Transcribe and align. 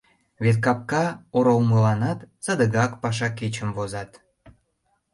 —Вет 0.43 0.57
капка 0.65 1.05
оролымыланат 1.37 2.19
садыгак 2.43 2.91
паша 3.01 3.27
кечым 3.39 3.69
возат... 3.77 4.11